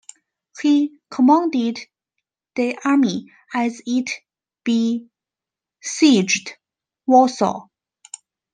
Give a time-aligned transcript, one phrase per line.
[0.59, 1.77] He commanded
[2.55, 4.09] the army as it
[4.65, 6.53] besieged
[7.05, 7.67] Warsaw.